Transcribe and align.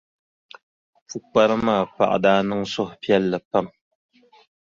Pukpara 1.07 1.55
maa 1.65 1.83
paɣa 1.95 2.17
daa 2.23 2.39
niŋ 2.47 2.61
suhupiɛlli 2.73 3.39
pam. 3.49 3.65